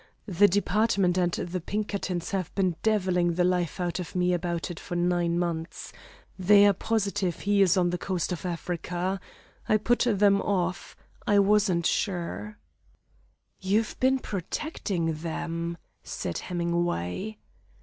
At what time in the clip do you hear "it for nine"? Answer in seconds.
4.71-5.37